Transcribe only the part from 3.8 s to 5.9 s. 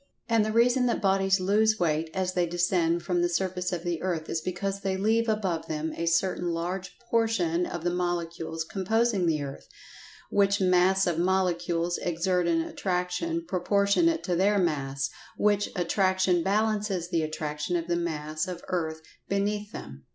the earth is because they leave "above"